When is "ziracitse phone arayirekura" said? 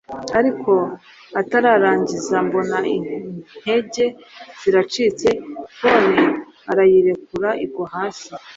4.59-7.49